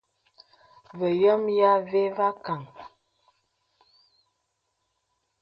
Və 1.01 1.09
yɔmə 1.23 1.51
yìā 1.57 1.73
və 1.89 2.01
và 2.21 2.27
kāŋə. 2.47 2.83